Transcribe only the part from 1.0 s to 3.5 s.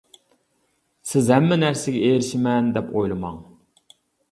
سىز ھەممە نەرسىگە ئېرىشمەن، دەپ ئويلىماڭ.